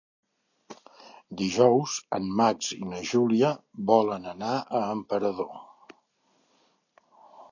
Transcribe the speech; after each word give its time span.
Dijous 1.41 1.97
en 2.17 2.29
Max 2.39 2.71
i 2.77 2.79
na 2.93 3.03
Júlia 3.11 3.51
volen 3.91 4.25
anar 4.33 4.53
a 4.61 4.81
Emperador. 4.97 5.63